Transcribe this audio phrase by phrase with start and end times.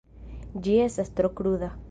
[0.67, 1.75] Ĝi estas tro kruda.